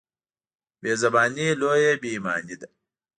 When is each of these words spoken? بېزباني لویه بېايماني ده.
بېزباني 0.81 1.47
لویه 1.59 1.93
بېايماني 2.01 2.55
ده. 2.61 2.67